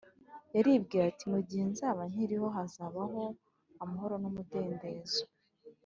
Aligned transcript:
Yaribwiraga 0.55 1.07
ati 1.11 1.25
«Mu 1.33 1.39
gihe 1.47 1.63
nzaba 1.71 2.01
nkiriho 2.11 2.47
hazabaho 2.55 3.21
amahoro 3.83 4.15
n’umudendezo.» 4.21 5.21